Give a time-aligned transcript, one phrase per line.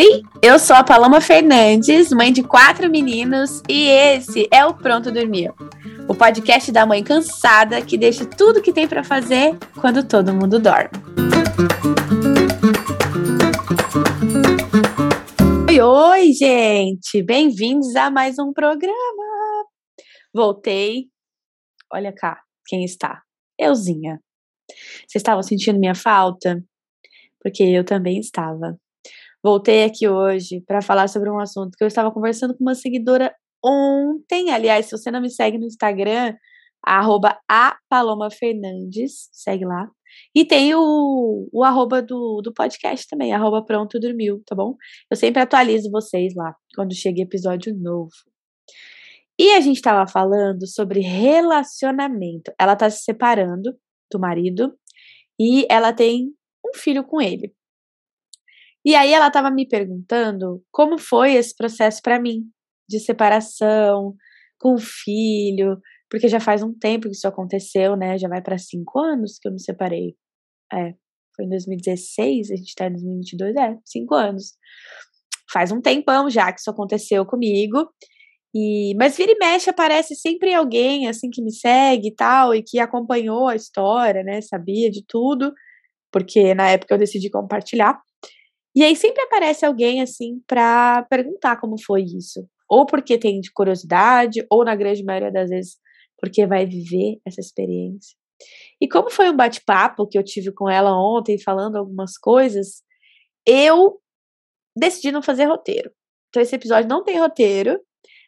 [0.00, 5.10] Oi, eu sou a Paloma Fernandes, mãe de quatro meninos, e esse é o Pronto
[5.10, 5.52] Dormir,
[6.08, 10.60] o podcast da mãe cansada que deixa tudo que tem para fazer quando todo mundo
[10.60, 10.90] dorme.
[15.68, 17.20] Oi, oi, gente!
[17.24, 18.94] Bem-vindos a mais um programa.
[20.32, 21.08] Voltei.
[21.92, 23.20] Olha cá, quem está?
[23.58, 24.20] Euzinha.
[25.08, 26.62] Vocês estavam sentindo minha falta?
[27.42, 28.78] Porque eu também estava.
[29.48, 33.34] Voltei aqui hoje para falar sobre um assunto que eu estava conversando com uma seguidora
[33.64, 34.50] ontem.
[34.50, 36.36] Aliás, se você não me segue no Instagram,
[36.84, 39.88] arroba a Paloma Fernandes, segue lá.
[40.34, 44.74] E tem o, o arroba do, do podcast também, arroba pronto dormiu, tá bom?
[45.10, 48.12] Eu sempre atualizo vocês lá, quando chega episódio novo.
[49.38, 52.52] E a gente estava falando sobre relacionamento.
[52.60, 53.74] Ela tá se separando
[54.12, 54.74] do marido
[55.40, 57.56] e ela tem um filho com ele.
[58.88, 62.44] E aí ela estava me perguntando como foi esse processo para mim
[62.88, 64.14] de separação
[64.58, 65.78] com o filho,
[66.10, 68.16] porque já faz um tempo que isso aconteceu, né?
[68.16, 70.16] Já vai para cinco anos que eu me separei.
[70.72, 70.94] É,
[71.36, 74.54] foi em 2016, a gente tá em 2022, é, cinco anos.
[75.52, 77.90] Faz um tempão já que isso aconteceu comigo.
[78.54, 82.62] E, mas vira e mexe aparece sempre alguém assim que me segue e tal e
[82.62, 84.40] que acompanhou a história, né?
[84.40, 85.52] Sabia de tudo,
[86.10, 88.00] porque na época eu decidi compartilhar.
[88.76, 94.44] E aí sempre aparece alguém assim para perguntar como foi isso, ou porque tem curiosidade,
[94.50, 95.76] ou na grande maioria das vezes
[96.20, 98.16] porque vai viver essa experiência.
[98.80, 102.82] E como foi um bate-papo que eu tive com ela ontem, falando algumas coisas,
[103.46, 104.00] eu
[104.76, 105.90] decidi não fazer roteiro.
[106.28, 107.80] Então esse episódio não tem roteiro.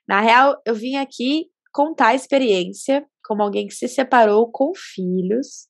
[0.08, 5.68] Na real, eu vim aqui contar a experiência como alguém que se separou com filhos.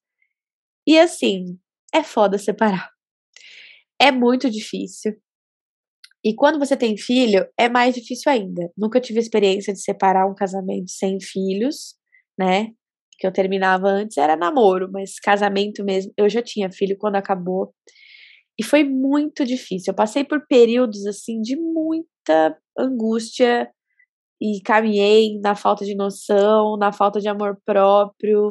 [0.87, 1.59] E assim,
[1.93, 2.91] é foda separar.
[4.01, 5.15] É muito difícil.
[6.25, 8.71] E quando você tem filho, é mais difícil ainda.
[8.77, 11.95] Nunca tive experiência de separar um casamento sem filhos,
[12.39, 12.69] né?
[13.19, 17.75] Que eu terminava antes era namoro, mas casamento mesmo, eu já tinha filho quando acabou.
[18.59, 19.93] E foi muito difícil.
[19.93, 23.71] Eu passei por períodos assim de muita angústia
[24.41, 28.49] e caminhei na falta de noção, na falta de amor próprio,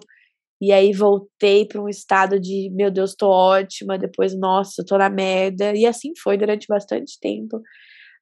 [0.61, 5.09] e aí voltei para um estado de, meu Deus, tô ótima, depois, nossa, tô na
[5.09, 5.73] merda.
[5.73, 7.61] E assim foi durante bastante tempo.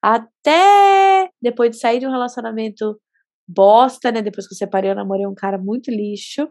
[0.01, 2.99] Até depois de sair de um relacionamento
[3.47, 4.21] bosta, né?
[4.21, 6.47] Depois que eu separei, eu namorei um cara muito lixo.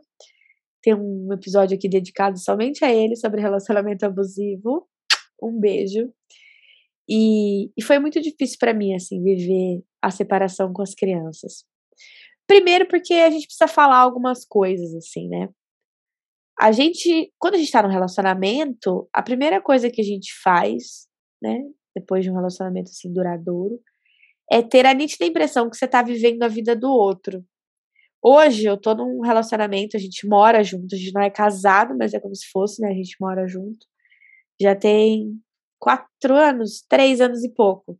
[0.83, 4.89] Tem um episódio aqui dedicado somente a ele sobre relacionamento abusivo.
[5.41, 6.13] Um beijo.
[7.09, 11.65] E, e foi muito difícil para mim, assim, viver a separação com as crianças.
[12.47, 15.49] Primeiro, porque a gente precisa falar algumas coisas, assim, né?
[16.59, 21.07] A gente, quando a gente está num relacionamento, a primeira coisa que a gente faz,
[21.43, 21.59] né,
[21.95, 23.81] depois de um relacionamento assim duradouro,
[24.51, 27.45] é ter a nítida impressão que você está vivendo a vida do outro.
[28.23, 32.15] Hoje eu tô num relacionamento, a gente mora junto, a gente não é casado, mas
[32.15, 32.89] é como se fosse, né?
[32.89, 33.87] A gente mora junto.
[34.61, 35.39] Já tem
[35.79, 37.99] quatro anos, três anos e pouco.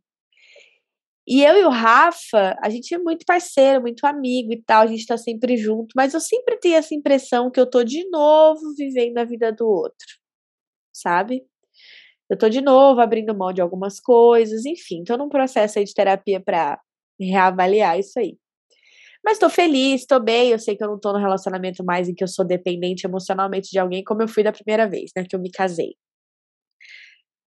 [1.27, 4.87] E eu e o Rafa, a gente é muito parceiro, muito amigo e tal, a
[4.87, 8.61] gente tá sempre junto, mas eu sempre tenho essa impressão que eu tô de novo
[8.77, 10.07] vivendo a vida do outro,
[10.93, 11.43] sabe?
[12.29, 15.93] Eu tô de novo abrindo mão de algumas coisas, enfim, tô num processo aí de
[15.93, 16.79] terapia para
[17.19, 18.37] reavaliar isso aí.
[19.25, 22.15] Mas tô feliz, tô bem, eu sei que eu não tô no relacionamento mais em
[22.15, 25.35] que eu sou dependente emocionalmente de alguém como eu fui da primeira vez, né, que
[25.35, 25.95] eu me casei.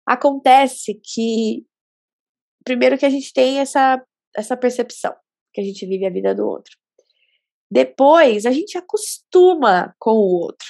[0.05, 1.65] Acontece que
[2.67, 4.03] primeiro que a gente tem essa,
[4.35, 5.13] essa percepção
[5.53, 6.75] que a gente vive a vida do outro.
[7.71, 10.67] Depois, a gente acostuma com o outro.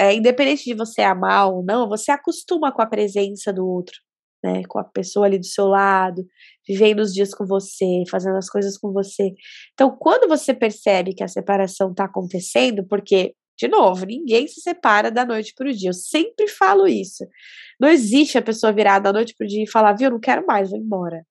[0.00, 3.94] É, independente de você amar ou não, você acostuma com a presença do outro,
[4.42, 4.62] né?
[4.68, 6.24] Com a pessoa ali do seu lado,
[6.66, 9.34] vivendo os dias com você, fazendo as coisas com você.
[9.74, 15.10] Então, quando você percebe que a separação está acontecendo, porque de novo, ninguém se separa
[15.10, 15.90] da noite para o dia.
[15.90, 17.26] Eu sempre falo isso.
[17.80, 20.46] Não existe a pessoa virar da noite para o dia e falar, viu, não quero
[20.46, 21.26] mais, vou embora.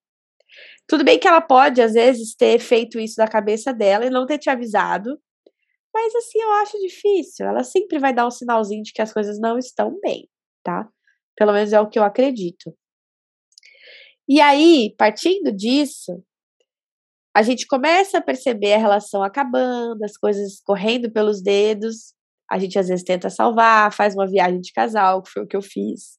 [0.85, 4.25] Tudo bem que ela pode, às vezes, ter feito isso da cabeça dela e não
[4.25, 5.19] ter te avisado,
[5.93, 7.47] mas assim, eu acho difícil.
[7.47, 10.29] Ela sempre vai dar um sinalzinho de que as coisas não estão bem,
[10.63, 10.87] tá?
[11.35, 12.75] Pelo menos é o que eu acredito.
[14.27, 16.23] E aí, partindo disso,
[17.33, 22.13] a gente começa a perceber a relação acabando, as coisas correndo pelos dedos,
[22.49, 25.57] a gente às vezes tenta salvar, faz uma viagem de casal, que foi o que
[25.57, 26.17] eu fiz.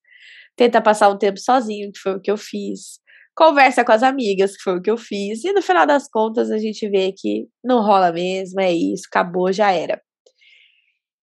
[0.56, 3.00] Tenta passar um tempo sozinho, que foi o que eu fiz.
[3.36, 5.44] Conversa com as amigas, que foi o que eu fiz.
[5.44, 9.52] E no final das contas a gente vê que não rola mesmo, é isso, acabou,
[9.52, 10.00] já era.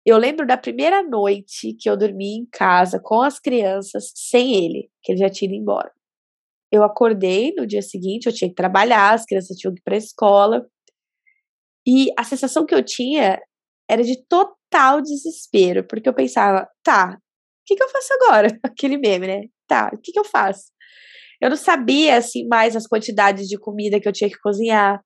[0.06, 4.88] Eu lembro da primeira noite que eu dormi em casa com as crianças sem ele,
[5.02, 5.90] que ele já tinha ido embora.
[6.72, 9.94] eu acordei no dia seguinte, eu tinha que trabalhar, as crianças tinham que ir para
[9.94, 10.66] a escola.
[11.87, 13.40] E a sensação que eu tinha
[13.88, 18.48] era de total desespero, porque eu pensava, tá, o que, que eu faço agora?
[18.62, 19.42] Aquele meme, né?
[19.66, 20.70] Tá, o que, que eu faço?
[21.40, 25.02] Eu não sabia, assim, mais as quantidades de comida que eu tinha que cozinhar,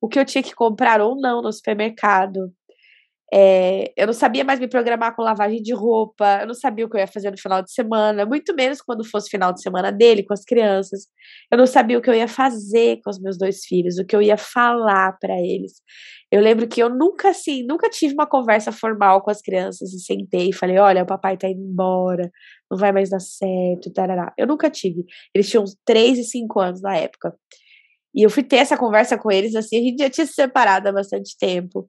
[0.00, 2.52] o que eu tinha que comprar ou não no supermercado.
[3.32, 6.90] É, eu não sabia mais me programar com lavagem de roupa, eu não sabia o
[6.90, 9.92] que eu ia fazer no final de semana, muito menos quando fosse final de semana
[9.92, 11.06] dele, com as crianças.
[11.50, 14.16] Eu não sabia o que eu ia fazer com os meus dois filhos, o que
[14.16, 15.74] eu ia falar para eles.
[16.30, 20.00] Eu lembro que eu nunca, assim, nunca tive uma conversa formal com as crianças e
[20.00, 22.30] sentei e falei: olha, o papai tá indo embora,
[22.70, 24.32] não vai mais dar certo, tarará.
[24.36, 25.04] Eu nunca tive.
[25.34, 27.34] Eles tinham 3 e 5 anos na época.
[28.14, 30.88] E eu fui ter essa conversa com eles, assim, a gente já tinha se separado
[30.88, 31.88] há bastante tempo.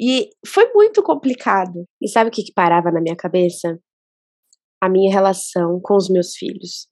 [0.00, 1.84] E foi muito complicado.
[2.00, 3.78] E sabe o que, que parava na minha cabeça?
[4.80, 6.88] A minha relação com os meus filhos.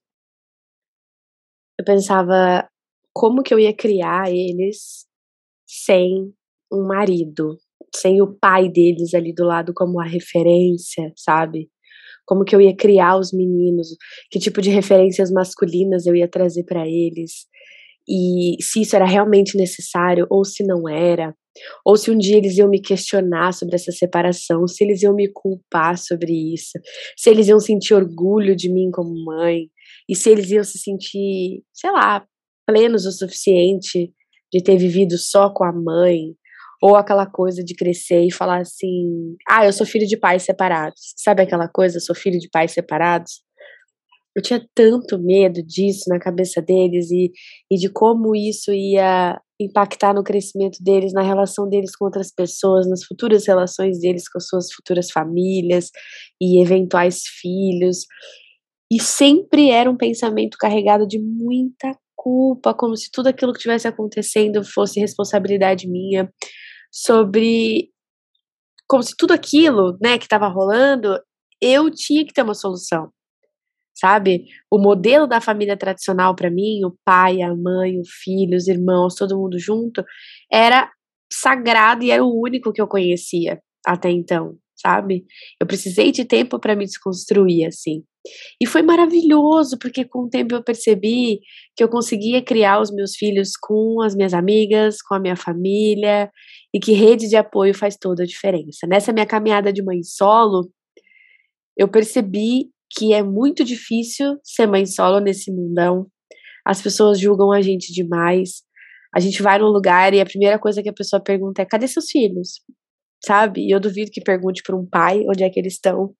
[1.79, 2.69] Eu pensava
[3.11, 5.07] como que eu ia criar eles
[5.67, 6.31] sem
[6.71, 7.57] um marido,
[7.95, 11.67] sem o pai deles ali do lado como a referência, sabe?
[12.27, 13.87] Como que eu ia criar os meninos,
[14.29, 17.47] que tipo de referências masculinas eu ia trazer para eles,
[18.07, 21.33] e se isso era realmente necessário ou se não era
[21.85, 25.29] ou se um dia eles iam me questionar sobre essa separação, se eles iam me
[25.31, 26.79] culpar sobre isso,
[27.17, 29.69] se eles iam sentir orgulho de mim como mãe,
[30.07, 32.25] e se eles iam se sentir, sei lá,
[32.65, 34.11] plenos o suficiente
[34.51, 36.35] de ter vivido só com a mãe,
[36.81, 41.13] ou aquela coisa de crescer e falar assim: ah, eu sou filho de pais separados.
[41.17, 43.41] Sabe aquela coisa, sou filho de pais separados?
[44.35, 47.31] Eu tinha tanto medo disso na cabeça deles e,
[47.71, 52.87] e de como isso ia impactar no crescimento deles, na relação deles com outras pessoas,
[52.89, 55.89] nas futuras relações deles com suas futuras famílias
[56.39, 58.05] e eventuais filhos.
[58.91, 63.87] E sempre era um pensamento carregado de muita culpa, como se tudo aquilo que estivesse
[63.87, 66.31] acontecendo fosse responsabilidade minha,
[66.91, 67.89] sobre
[68.87, 71.19] como se tudo aquilo, né, que estava rolando,
[71.61, 73.11] eu tinha que ter uma solução
[73.93, 74.45] sabe?
[74.71, 79.15] O modelo da família tradicional para mim, o pai, a mãe, o filho, os irmãos,
[79.15, 80.03] todo mundo junto,
[80.51, 80.89] era
[81.31, 85.25] sagrado e era o único que eu conhecia até então, sabe?
[85.59, 88.03] Eu precisei de tempo para me desconstruir assim.
[88.61, 91.39] E foi maravilhoso, porque com o tempo eu percebi
[91.75, 96.29] que eu conseguia criar os meus filhos com as minhas amigas, com a minha família,
[96.73, 98.85] e que rede de apoio faz toda a diferença.
[98.87, 100.69] Nessa minha caminhada de mãe solo,
[101.77, 106.07] eu percebi que é muito difícil ser mãe solo nesse mundão.
[106.65, 108.63] As pessoas julgam a gente demais.
[109.13, 111.87] A gente vai num lugar e a primeira coisa que a pessoa pergunta é: cadê
[111.87, 112.61] seus filhos?
[113.25, 113.61] Sabe?
[113.67, 116.13] E eu duvido que pergunte para um pai onde é que eles estão.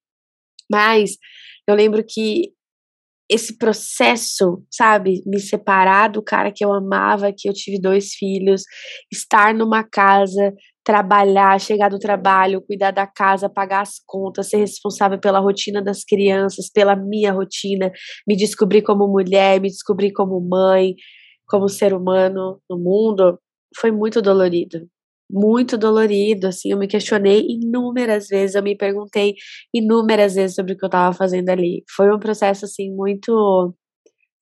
[0.69, 1.17] Mas
[1.67, 2.51] eu lembro que
[3.29, 8.63] esse processo, sabe, me separar do cara que eu amava, que eu tive dois filhos,
[9.11, 10.53] estar numa casa
[10.89, 16.03] trabalhar, chegar do trabalho, cuidar da casa, pagar as contas, ser responsável pela rotina das
[16.03, 17.91] crianças, pela minha rotina,
[18.27, 20.95] me descobrir como mulher, me descobrir como mãe,
[21.47, 23.39] como ser humano no mundo,
[23.77, 24.87] foi muito dolorido.
[25.31, 29.35] Muito dolorido, assim, eu me questionei inúmeras vezes, eu me perguntei
[29.71, 31.83] inúmeras vezes sobre o que eu estava fazendo ali.
[31.95, 33.75] Foi um processo, assim, muito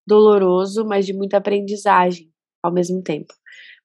[0.08, 2.30] doloroso, mas de muita aprendizagem
[2.64, 3.34] ao mesmo tempo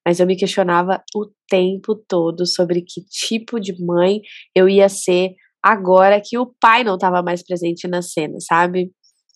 [0.06, 4.20] mas eu me questionava o tempo todo sobre que tipo de mãe
[4.54, 8.92] eu ia ser agora que o pai não estava mais presente na cena, sabe?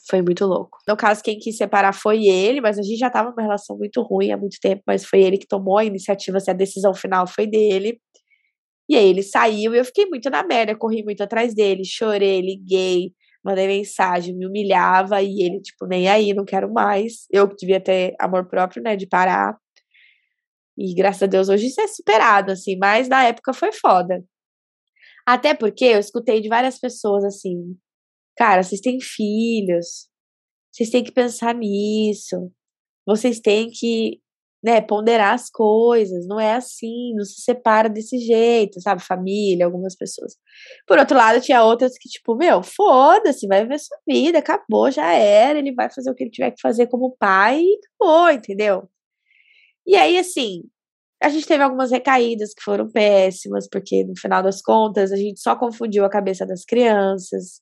[0.09, 0.79] Foi muito louco.
[0.87, 4.01] No caso, quem quis separar foi ele, mas a gente já estava numa relação muito
[4.03, 7.27] ruim há muito tempo, mas foi ele que tomou a iniciativa, se a decisão final
[7.27, 8.01] foi dele.
[8.89, 12.41] E aí ele saiu e eu fiquei muito na merda, corri muito atrás dele, chorei,
[12.41, 13.13] liguei,
[13.45, 17.27] mandei mensagem, me humilhava e ele, tipo, nem aí, não quero mais.
[17.31, 19.57] Eu que devia ter amor próprio, né, de parar.
[20.79, 24.23] E graças a Deus hoje isso é superado, assim, mas na época foi foda.
[25.27, 27.77] Até porque eu escutei de várias pessoas assim,
[28.37, 30.09] cara, vocês têm filhos,
[30.73, 32.52] vocês têm que pensar nisso,
[33.07, 34.21] vocês têm que,
[34.62, 39.02] né, ponderar as coisas, não é assim, não se separa desse jeito, sabe?
[39.02, 40.35] Família, algumas pessoas.
[40.87, 45.12] Por outro lado, tinha outras que, tipo, meu, foda-se, vai viver sua vida, acabou, já
[45.12, 48.88] era, ele vai fazer o que ele tiver que fazer como pai e acabou, entendeu?
[49.87, 50.64] E aí, assim,
[51.23, 55.40] a gente teve algumas recaídas que foram péssimas, porque no final das contas a gente
[55.40, 57.61] só confundiu a cabeça das crianças.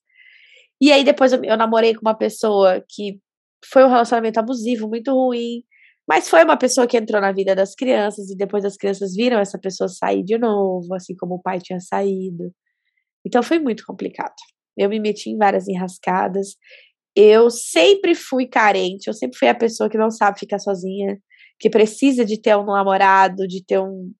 [0.81, 3.19] E aí depois eu, eu namorei com uma pessoa que
[3.65, 5.63] foi um relacionamento abusivo, muito ruim,
[6.07, 9.39] mas foi uma pessoa que entrou na vida das crianças e depois as crianças viram
[9.39, 12.51] essa pessoa sair de novo, assim como o pai tinha saído.
[13.25, 14.35] Então foi muito complicado.
[14.77, 16.55] Eu me meti em várias enrascadas
[17.15, 21.19] Eu sempre fui carente, eu sempre fui a pessoa que não sabe ficar sozinha,
[21.59, 24.13] que precisa de ter um namorado, de ter um,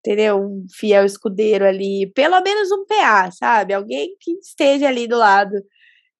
[0.00, 0.38] entendeu?
[0.38, 3.74] Um fiel escudeiro ali, pelo menos um PA, sabe?
[3.74, 5.54] Alguém que esteja ali do lado,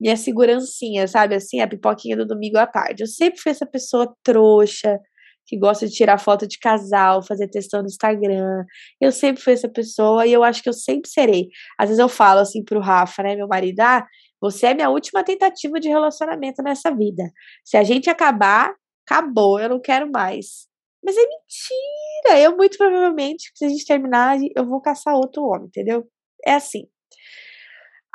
[0.00, 1.34] minha segurancinha, sabe?
[1.34, 3.02] Assim, a pipoquinha do domingo à tarde.
[3.02, 4.98] Eu sempre fui essa pessoa trouxa,
[5.46, 8.64] que gosta de tirar foto de casal, fazer textão no Instagram.
[9.00, 11.48] Eu sempre fui essa pessoa e eu acho que eu sempre serei.
[11.78, 14.06] Às vezes eu falo assim pro Rafa, né, meu marido, ah,
[14.40, 17.30] você é minha última tentativa de relacionamento nessa vida.
[17.64, 18.74] Se a gente acabar,
[19.06, 20.66] acabou, eu não quero mais.
[21.04, 22.40] Mas é mentira.
[22.40, 26.04] Eu, muito provavelmente, se a gente terminar, eu vou caçar outro homem, entendeu?
[26.46, 26.86] É assim.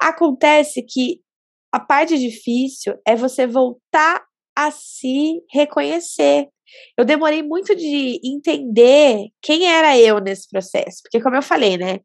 [0.01, 1.21] Acontece que
[1.71, 4.23] a parte difícil é você voltar
[4.55, 6.47] a se reconhecer.
[6.97, 11.99] Eu demorei muito de entender quem era eu nesse processo, porque como eu falei, né?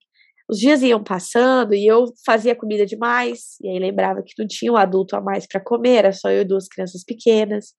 [0.48, 4.72] Os dias iam passando e eu fazia comida demais, e aí lembrava que não tinha
[4.72, 7.74] um adulto a mais para comer, era só eu e duas crianças pequenas.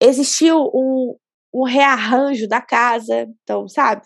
[0.00, 1.16] Existiu um,
[1.54, 3.28] um rearranjo da casa.
[3.42, 4.02] Então, sabe,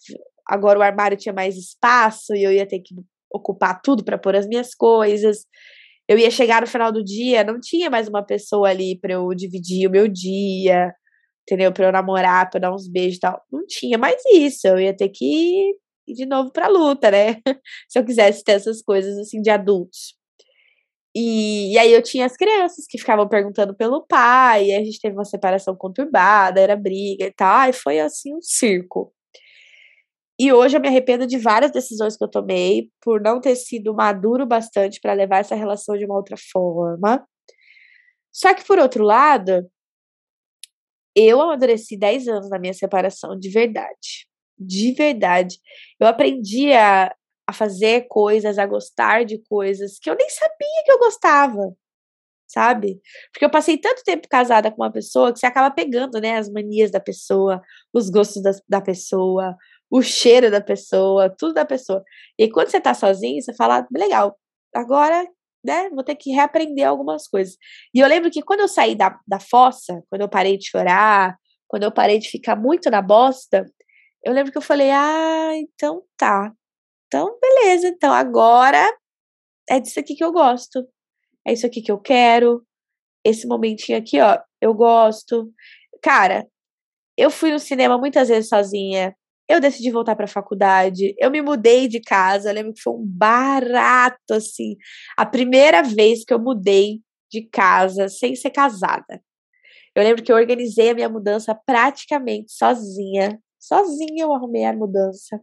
[0.49, 2.95] agora o armário tinha mais espaço e eu ia ter que
[3.33, 5.47] ocupar tudo para pôr as minhas coisas.
[6.09, 9.29] Eu ia chegar no final do dia, não tinha mais uma pessoa ali para eu
[9.35, 10.93] dividir o meu dia,
[11.43, 11.73] entendeu?
[11.73, 13.43] Para eu namorar, para dar uns beijos e tal.
[13.53, 14.67] Não tinha mais isso.
[14.67, 15.25] Eu ia ter que
[16.07, 17.41] ir de novo para luta, né?
[17.89, 20.15] Se eu quisesse ter essas coisas assim de adultos.
[21.17, 25.15] E, e, aí eu tinha as crianças que ficavam perguntando pelo pai, a gente teve
[25.15, 29.13] uma separação conturbada, era briga e tal, e foi assim um circo.
[30.39, 33.95] E hoje eu me arrependo de várias decisões que eu tomei por não ter sido
[33.95, 37.25] maduro bastante para levar essa relação de uma outra forma.
[38.33, 39.71] Só que por outro lado,
[41.15, 44.27] eu amadureci 10 anos na minha separação, de verdade.
[44.59, 45.59] De verdade.
[46.01, 47.15] Eu aprendi a,
[47.47, 51.73] a fazer coisas, a gostar de coisas que eu nem sabia que eu gostava,
[52.49, 53.01] sabe?
[53.33, 56.49] Porque eu passei tanto tempo casada com uma pessoa que você acaba pegando, né, as
[56.49, 57.63] manias da pessoa,
[57.93, 59.57] os gostos da, da pessoa,
[59.91, 62.03] o cheiro da pessoa, tudo da pessoa.
[62.39, 64.37] E quando você tá sozinho, você fala, legal,
[64.75, 65.27] agora,
[65.65, 67.57] né, vou ter que reaprender algumas coisas.
[67.95, 71.37] E eu lembro que quando eu saí da, da fossa, quando eu parei de chorar,
[71.69, 73.65] quando eu parei de ficar muito na bosta,
[74.25, 76.53] eu lembro que eu falei, ah, então tá,
[77.15, 77.87] então, beleza.
[77.89, 78.93] Então, agora
[79.71, 80.85] é disso aqui que eu gosto.
[81.47, 82.67] É isso aqui que eu quero.
[83.25, 85.53] Esse momentinho aqui, ó, eu gosto.
[86.03, 86.45] Cara,
[87.17, 89.17] eu fui no cinema muitas vezes sozinha.
[89.49, 91.15] Eu decidi voltar para a faculdade.
[91.19, 92.53] Eu me mudei de casa.
[92.53, 94.77] Lembro que foi um barato, assim.
[95.17, 99.21] A primeira vez que eu mudei de casa sem ser casada.
[99.95, 103.39] Eu lembro que eu organizei a minha mudança praticamente sozinha.
[103.61, 105.41] Sozinha eu arrumei a mudança.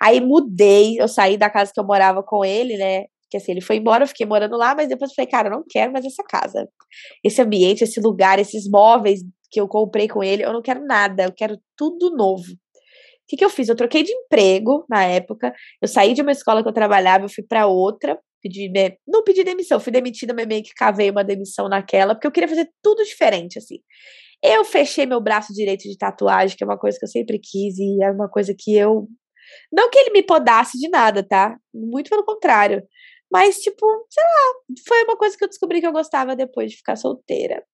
[0.00, 3.04] Aí mudei, eu saí da casa que eu morava com ele, né?
[3.30, 5.64] Que assim, ele foi embora, eu fiquei morando lá, mas depois falei, cara, eu não
[5.68, 6.68] quero mais essa casa.
[7.24, 11.24] Esse ambiente, esse lugar, esses móveis que eu comprei com ele, eu não quero nada,
[11.24, 12.44] eu quero tudo novo.
[13.26, 13.68] O que, que eu fiz?
[13.68, 15.52] Eu troquei de emprego na época,
[15.82, 18.70] eu saí de uma escola que eu trabalhava, eu fui para outra, pedi,
[19.06, 22.48] não pedi demissão, fui demitida, mas meio que cavei uma demissão naquela, porque eu queria
[22.48, 23.78] fazer tudo diferente, assim.
[24.42, 27.78] Eu fechei meu braço direito de tatuagem, que é uma coisa que eu sempre quis,
[27.78, 29.08] e é uma coisa que eu
[29.72, 31.56] não que ele me podasse de nada, tá?
[31.74, 32.82] Muito pelo contrário.
[33.30, 36.76] Mas, tipo, sei lá, foi uma coisa que eu descobri que eu gostava depois de
[36.76, 37.64] ficar solteira.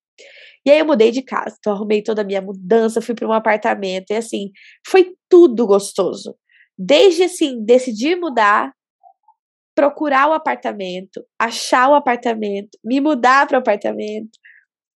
[0.65, 3.33] E aí eu mudei de casa, então arrumei toda a minha mudança, fui para um
[3.33, 4.51] apartamento, e assim,
[4.87, 6.37] foi tudo gostoso.
[6.79, 8.73] Desde assim, decidir mudar,
[9.75, 14.39] procurar o apartamento, achar o apartamento, me mudar para o apartamento,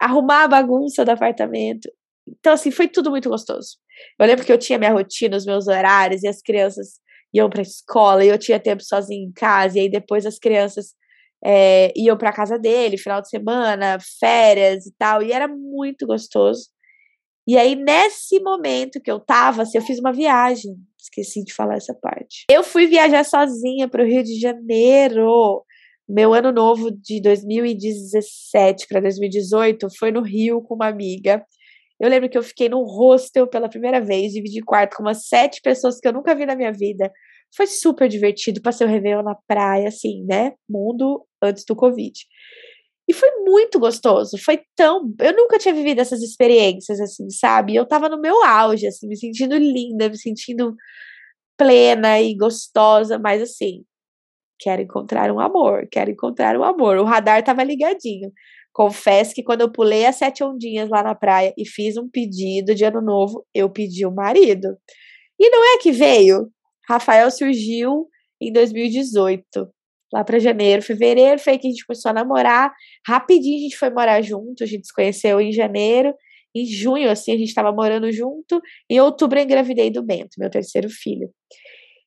[0.00, 1.90] arrumar a bagunça do apartamento.
[2.28, 3.78] Então, assim, foi tudo muito gostoso.
[4.18, 7.00] Eu lembro que eu tinha minha rotina, os meus horários, e as crianças
[7.32, 10.94] iam para escola, e eu tinha tempo sozinha em casa, e aí depois as crianças
[11.44, 16.68] é, iam para casa dele, final de semana, férias e tal, e era muito gostoso.
[17.48, 21.76] E aí, nesse momento que eu tava, assim, eu fiz uma viagem, esqueci de falar
[21.76, 22.44] essa parte.
[22.50, 25.62] Eu fui viajar sozinha para o Rio de Janeiro.
[26.08, 31.44] Meu ano novo de 2017 para 2018 foi no Rio com uma amiga.
[32.00, 35.60] Eu lembro que eu fiquei no hostel pela primeira vez, dividi quarto com umas sete
[35.62, 37.10] pessoas que eu nunca vi na minha vida.
[37.56, 40.52] Foi super divertido, passei o Réveillon na praia, assim, né?
[40.68, 42.12] Mundo antes do Covid.
[43.08, 45.14] E foi muito gostoso, foi tão.
[45.20, 47.74] Eu nunca tinha vivido essas experiências, assim, sabe?
[47.74, 50.74] Eu tava no meu auge, assim, me sentindo linda, me sentindo
[51.56, 53.84] plena e gostosa, mas assim,
[54.58, 56.98] quero encontrar um amor, quero encontrar um amor.
[56.98, 58.32] O radar tava ligadinho.
[58.72, 62.74] Confesso que quando eu pulei as sete ondinhas lá na praia e fiz um pedido
[62.74, 64.76] de ano novo, eu pedi o um marido.
[65.38, 66.50] E não é que veio.
[66.88, 68.08] Rafael surgiu
[68.40, 69.68] em 2018.
[70.12, 72.72] lá para janeiro, fevereiro, foi que a gente começou a namorar.
[73.06, 76.14] Rapidinho a gente foi morar junto, a gente se conheceu em janeiro.
[76.54, 78.62] Em junho, assim, a gente estava morando junto.
[78.88, 81.30] Em outubro, eu engravidei do Bento, meu terceiro filho.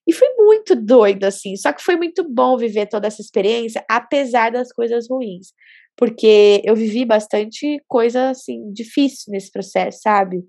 [0.08, 1.56] E foi muito doido, assim.
[1.56, 5.54] Só que foi muito bom viver toda essa experiência, apesar das coisas ruins.
[5.96, 10.44] Porque eu vivi bastante coisa, assim, difícil nesse processo, sabe?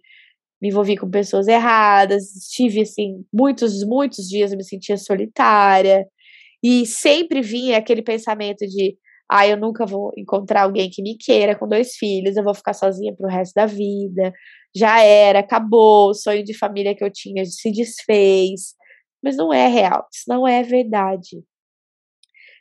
[0.61, 6.07] Me envolvi com pessoas erradas, estive, assim, muitos, muitos dias me sentia solitária.
[6.63, 8.97] E sempre vinha aquele pensamento de,
[9.31, 12.75] ah, eu nunca vou encontrar alguém que me queira com dois filhos, eu vou ficar
[12.75, 14.33] sozinha pro resto da vida.
[14.77, 18.75] Já era, acabou, o sonho de família que eu tinha se desfez.
[19.23, 21.43] Mas não é real, isso não é verdade.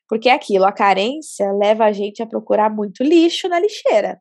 [0.07, 4.19] Porque é aquilo, a carência leva a gente a procurar muito lixo na lixeira.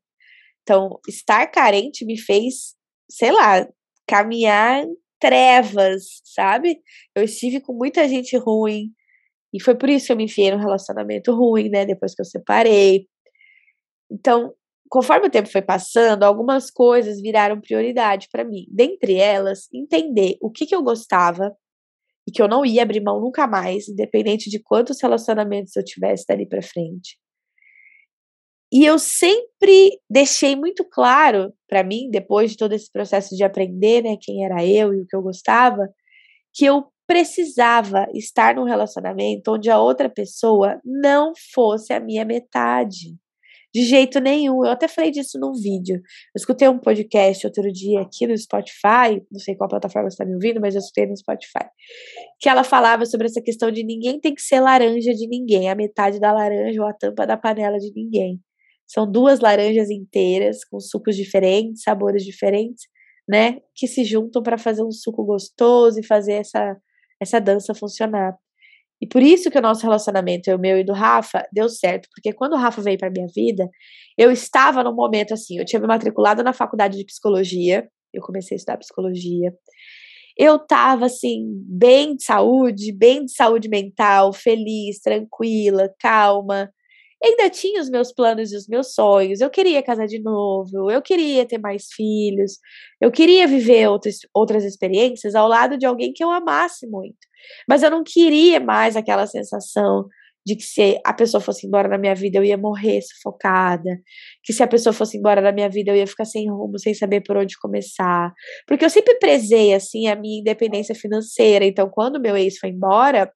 [0.63, 2.75] Então, estar carente me fez,
[3.11, 3.67] sei lá,
[4.07, 6.81] caminhar em trevas, sabe?
[7.15, 8.93] Eu estive com muita gente ruim.
[9.53, 11.87] E foi por isso que eu me enfiei num relacionamento ruim, né?
[11.87, 13.07] Depois que eu separei.
[14.11, 14.55] Então,
[14.89, 18.67] conforme o tempo foi passando, algumas coisas viraram prioridade para mim.
[18.71, 21.55] Dentre elas, entender o que, que eu gostava,
[22.29, 26.27] e que eu não ia abrir mão nunca mais, independente de quantos relacionamentos eu tivesse
[26.29, 27.19] dali para frente.
[28.71, 34.03] E eu sempre deixei muito claro para mim, depois de todo esse processo de aprender,
[34.03, 35.89] né, quem era eu e o que eu gostava,
[36.53, 43.17] que eu precisava estar num relacionamento onde a outra pessoa não fosse a minha metade.
[43.75, 44.65] De jeito nenhum.
[44.65, 45.97] Eu até falei disso num vídeo.
[45.97, 46.03] Eu
[46.37, 50.35] escutei um podcast outro dia aqui no Spotify, não sei qual plataforma você está me
[50.35, 51.67] ouvindo, mas eu escutei no Spotify,
[52.41, 55.75] que ela falava sobre essa questão de ninguém tem que ser laranja de ninguém, a
[55.75, 58.41] metade da laranja ou a tampa da panela de ninguém.
[58.89, 62.87] São duas laranjas inteiras, com sucos diferentes, sabores diferentes,
[63.29, 63.59] né?
[63.75, 66.75] Que se juntam para fazer um suco gostoso e fazer essa,
[67.21, 68.35] essa dança funcionar.
[69.01, 72.09] E por isso que o nosso relacionamento, o meu e do Rafa, deu certo.
[72.15, 73.69] Porque quando o Rafa veio para minha vida,
[74.17, 78.55] eu estava num momento assim, eu tinha me matriculado na faculdade de psicologia, eu comecei
[78.55, 79.53] a estudar psicologia.
[80.37, 86.71] Eu estava assim, bem de saúde, bem de saúde mental, feliz, tranquila, calma
[87.23, 89.41] ainda tinha os meus planos e os meus sonhos.
[89.41, 92.59] Eu queria casar de novo, eu queria ter mais filhos,
[93.01, 97.19] eu queria viver outras, outras experiências ao lado de alguém que eu amasse muito.
[97.69, 100.07] Mas eu não queria mais aquela sensação
[100.49, 104.01] de que se a pessoa fosse embora da minha vida eu ia morrer sufocada,
[104.43, 106.95] que se a pessoa fosse embora da minha vida eu ia ficar sem rumo, sem
[106.95, 108.33] saber por onde começar.
[108.67, 113.31] Porque eu sempre prezei assim a minha independência financeira, então quando meu ex foi embora,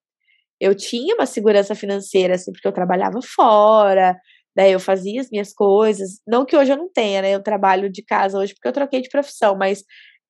[0.62, 4.16] eu tinha uma segurança financeira, assim, porque eu trabalhava fora,
[4.55, 6.20] daí eu fazia as minhas coisas.
[6.25, 7.35] Não que hoje eu não tenha, né?
[7.35, 9.83] Eu trabalho de casa hoje porque eu troquei de profissão, mas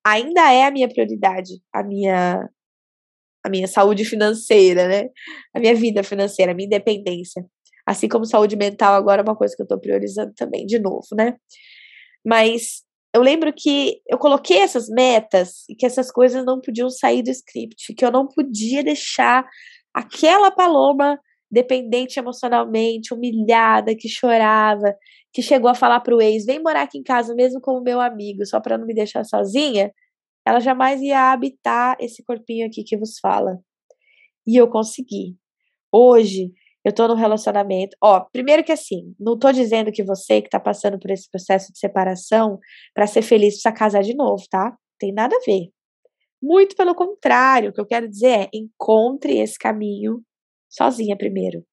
[0.03, 2.49] ainda é a minha prioridade, a minha
[3.45, 5.11] a minha saúde financeira, né?
[5.55, 7.45] A minha vida financeira, a minha independência.
[7.87, 11.09] Assim como saúde mental agora é uma coisa que eu tô priorizando também, de novo,
[11.15, 11.37] né?
[12.25, 17.23] Mas eu lembro que eu coloquei essas metas e que essas coisas não podiam sair
[17.23, 19.45] do script, que eu não podia deixar
[19.95, 21.19] aquela Paloma
[21.51, 24.97] dependente emocionalmente, humilhada, que chorava,
[25.33, 28.01] que chegou a falar para o ex: vem morar aqui em casa mesmo como meu
[28.01, 29.93] amigo, só para não me deixar sozinha,
[30.47, 33.59] ela jamais ia habitar esse corpinho aqui que vos fala.
[34.47, 35.37] E eu consegui.
[35.93, 36.53] Hoje,
[36.85, 37.97] eu tô num relacionamento.
[38.03, 41.73] Ó, primeiro que assim, não tô dizendo que você que tá passando por esse processo
[41.73, 42.59] de separação,
[42.95, 44.77] para ser feliz, precisa casar de novo, tá?
[44.99, 45.71] Tem nada a ver.
[46.43, 50.23] Muito pelo contrário, o que eu quero dizer é encontre esse caminho
[50.69, 51.65] sozinha primeiro.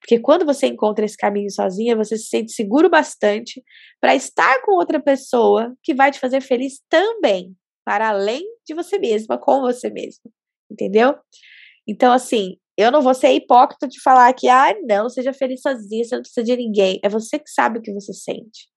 [0.00, 3.62] Porque quando você encontra esse caminho sozinha, você se sente seguro bastante
[4.00, 8.98] para estar com outra pessoa que vai te fazer feliz também, para além de você
[8.98, 10.30] mesma, com você mesma.
[10.70, 11.14] Entendeu?
[11.86, 16.04] Então, assim, eu não vou ser hipócrita de falar que, ah, não, seja feliz sozinha,
[16.04, 16.98] você não precisa de ninguém.
[17.02, 18.71] É você que sabe o que você sente.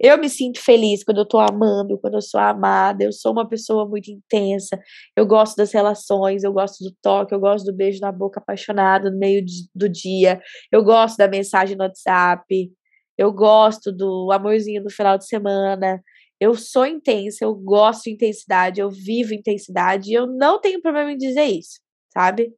[0.00, 3.02] Eu me sinto feliz quando eu tô amando, quando eu sou amada.
[3.04, 4.78] Eu sou uma pessoa muito intensa.
[5.16, 9.10] Eu gosto das relações, eu gosto do toque, eu gosto do beijo na boca apaixonado
[9.10, 10.40] no meio do dia.
[10.70, 12.70] Eu gosto da mensagem no WhatsApp.
[13.16, 16.00] Eu gosto do amorzinho no final de semana.
[16.40, 21.10] Eu sou intensa, eu gosto de intensidade, eu vivo intensidade e eu não tenho problema
[21.12, 21.80] em dizer isso,
[22.14, 22.52] sabe?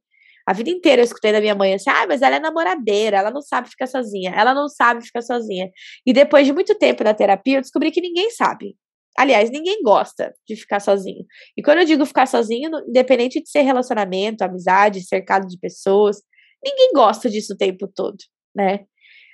[0.50, 3.30] A vida inteira eu escutei da minha mãe assim: ah, mas ela é namoradeira, ela
[3.30, 5.70] não sabe ficar sozinha, ela não sabe ficar sozinha.
[6.04, 8.74] E depois de muito tempo na terapia, eu descobri que ninguém sabe.
[9.16, 11.24] Aliás, ninguém gosta de ficar sozinho.
[11.56, 16.16] E quando eu digo ficar sozinho, independente de ser relacionamento, amizade, cercado de pessoas,
[16.64, 18.18] ninguém gosta disso o tempo todo,
[18.52, 18.80] né?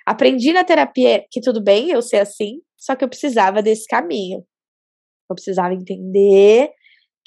[0.06, 4.44] Aprendi na terapia que tudo bem eu ser assim, só que eu precisava desse caminho.
[5.30, 6.70] Eu precisava entender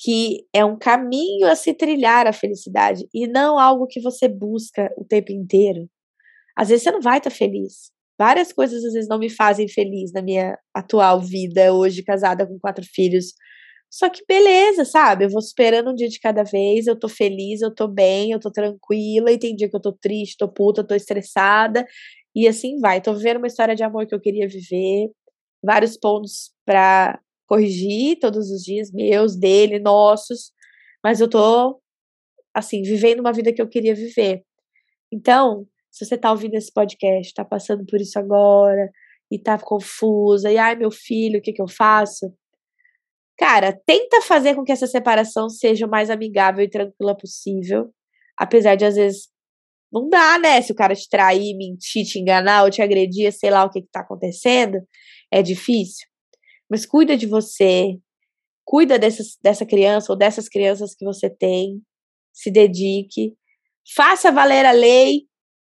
[0.01, 4.89] que é um caminho a se trilhar a felicidade e não algo que você busca
[4.97, 5.89] o tempo inteiro.
[6.55, 7.91] Às vezes você não vai estar tá feliz.
[8.17, 12.59] Várias coisas às vezes não me fazem feliz na minha atual vida, hoje casada com
[12.59, 13.33] quatro filhos.
[13.89, 15.25] Só que beleza, sabe?
[15.25, 18.39] Eu vou superando um dia de cada vez, eu tô feliz, eu tô bem, eu
[18.39, 21.85] tô tranquila, e tem dia que eu tô triste, tô puta, tô estressada,
[22.35, 23.01] e assim vai.
[23.01, 25.09] Tô vivendo uma história de amor que eu queria viver,
[25.63, 30.51] vários pontos para corrigir todos os dias, meus, dele, nossos,
[31.03, 31.81] mas eu tô,
[32.53, 34.43] assim, vivendo uma vida que eu queria viver.
[35.11, 38.91] Então, se você está ouvindo esse podcast, está passando por isso agora
[39.31, 42.31] e está confusa, e ai meu filho, o que, que eu faço?
[43.37, 47.89] Cara, tenta fazer com que essa separação seja o mais amigável e tranquila possível.
[48.37, 49.29] Apesar de às vezes
[49.91, 50.61] não dá, né?
[50.61, 53.81] Se o cara te trair, mentir, te enganar ou te agredir, sei lá o que,
[53.81, 54.79] que tá acontecendo,
[55.31, 56.08] é difícil.
[56.69, 57.97] Mas cuida de você,
[58.65, 61.81] cuida dessas, dessa criança ou dessas crianças que você tem,
[62.33, 63.35] se dedique,
[63.95, 65.29] faça valer a lei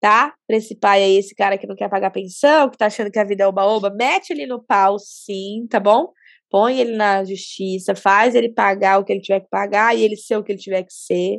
[0.00, 0.34] tá?
[0.46, 3.18] Pra esse pai aí, esse cara que não quer pagar pensão, que tá achando que
[3.18, 6.12] a vida é oba-oba, mete ele no pau, sim, tá bom?
[6.50, 10.16] Põe ele na justiça, faz ele pagar o que ele tiver que pagar e ele
[10.16, 11.38] ser o que ele tiver que ser.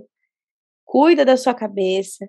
[0.85, 2.27] Cuida da sua cabeça.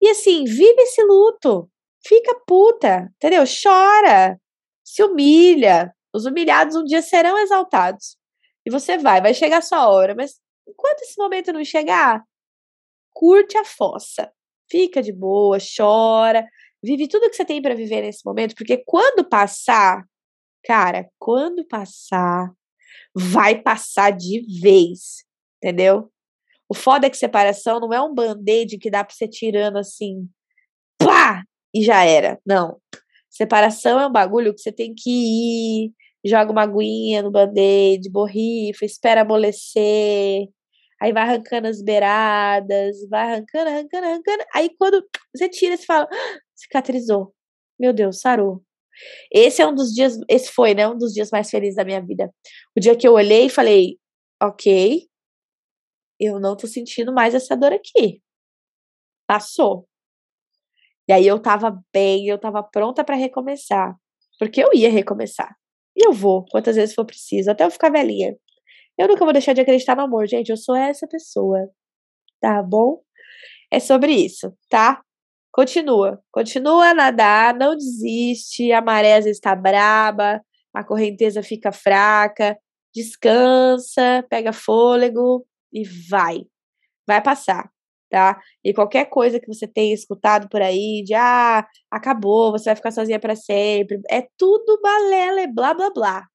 [0.00, 1.70] E assim, vive esse luto.
[2.06, 3.44] Fica puta, entendeu?
[3.46, 4.40] Chora,
[4.84, 5.92] se humilha.
[6.18, 8.16] Os humilhados um dia serão exaltados.
[8.66, 12.22] E você vai, vai chegar a sua hora, mas enquanto esse momento não chegar,
[13.14, 14.30] curte a fossa
[14.70, 16.46] fica de boa, chora,
[16.82, 20.04] vive tudo que você tem para viver nesse momento, porque quando passar,
[20.64, 22.52] cara, quando passar,
[23.14, 25.24] vai passar de vez,
[25.56, 26.10] entendeu?
[26.68, 30.28] O foda é que separação não é um band-aid que dá pra você tirando assim,
[30.98, 31.42] pá,
[31.74, 32.38] e já era.
[32.44, 32.78] Não.
[33.30, 35.92] Separação é um bagulho que você tem que ir,
[36.24, 40.48] joga uma aguinha no band-aid, borrifa, espera amolecer,
[41.00, 44.44] aí vai arrancando as beiradas, vai arrancando, arrancando, arrancando.
[44.54, 45.04] Aí quando
[45.34, 47.34] você tira, você fala, ah, cicatrizou.
[47.78, 48.62] Meu Deus, sarou.
[49.32, 52.00] Esse é um dos dias, esse foi, né, um dos dias mais felizes da minha
[52.00, 52.32] vida.
[52.76, 53.98] O dia que eu olhei e falei,
[54.42, 55.08] ok,
[56.20, 58.20] eu não tô sentindo mais essa dor aqui.
[59.26, 59.88] Passou.
[61.08, 63.96] E aí eu tava bem, eu tava pronta para recomeçar.
[64.38, 65.56] Porque eu ia recomeçar.
[65.98, 68.36] E eu vou, quantas vezes for preciso, até eu ficar velhinha.
[68.96, 70.50] Eu nunca vou deixar de acreditar no amor, gente.
[70.50, 71.68] Eu sou essa pessoa.
[72.40, 73.02] Tá bom?
[73.70, 75.02] É sobre isso, tá?
[75.52, 76.22] Continua.
[76.32, 78.72] Continua a nadar, não desiste.
[78.72, 80.40] A maré às vezes tá braba,
[80.72, 82.56] a correnteza fica fraca.
[82.94, 86.42] Descansa, pega fôlego e vai.
[87.06, 87.70] Vai passar,
[88.10, 88.40] tá?
[88.64, 92.90] E qualquer coisa que você tenha escutado por aí de ah, acabou, você vai ficar
[92.90, 96.26] sozinha para sempre, é tudo balela, blá blá blá,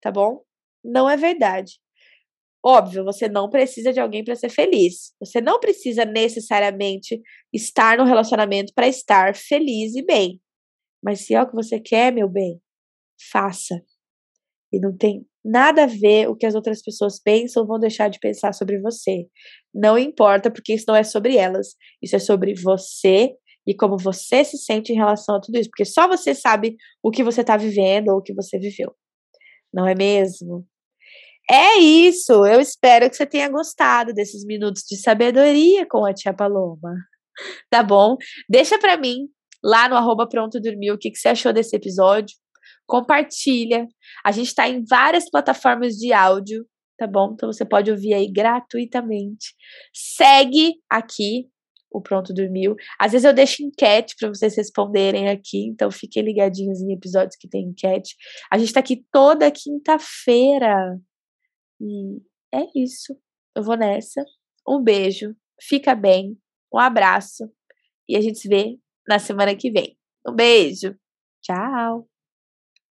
[0.00, 0.42] tá bom?
[0.84, 1.80] Não é verdade.
[2.64, 5.12] Óbvio, você não precisa de alguém para ser feliz.
[5.18, 7.20] Você não precisa necessariamente
[7.52, 10.40] estar no relacionamento para estar feliz e bem.
[11.02, 12.60] Mas se é o que você quer, meu bem,
[13.32, 13.82] faça.
[14.72, 18.08] E não tem nada a ver o que as outras pessoas pensam ou vão deixar
[18.08, 19.26] de pensar sobre você.
[19.74, 21.74] Não importa, porque isso não é sobre elas.
[22.00, 23.34] Isso é sobre você
[23.66, 25.68] e como você se sente em relação a tudo isso.
[25.68, 28.94] Porque só você sabe o que você está vivendo ou o que você viveu.
[29.72, 30.66] Não é mesmo?
[31.50, 32.46] É isso.
[32.46, 36.94] Eu espero que você tenha gostado desses minutos de sabedoria com a tia Paloma.
[37.70, 38.18] Tá bom?
[38.46, 39.26] Deixa para mim
[39.64, 42.36] lá no arroba pronto dormir o que, que você achou desse episódio.
[42.92, 43.88] Compartilha.
[44.22, 46.66] A gente está em várias plataformas de áudio,
[46.98, 47.30] tá bom?
[47.32, 49.54] Então você pode ouvir aí gratuitamente.
[49.94, 51.48] Segue aqui
[51.90, 52.76] o Pronto Dormiu.
[52.98, 57.48] Às vezes eu deixo enquete para vocês responderem aqui, então fiquem ligadinhos em episódios que
[57.48, 58.14] tem enquete.
[58.50, 61.00] A gente está aqui toda quinta-feira.
[61.80, 62.20] E
[62.54, 63.16] é isso.
[63.56, 64.22] Eu vou nessa.
[64.68, 65.34] Um beijo.
[65.62, 66.36] Fica bem.
[66.70, 67.50] Um abraço.
[68.06, 68.78] E a gente se vê
[69.08, 69.96] na semana que vem.
[70.28, 70.94] Um beijo.
[71.42, 72.11] Tchau.